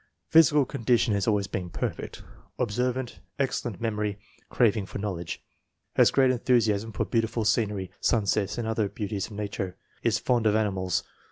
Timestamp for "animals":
10.55-11.03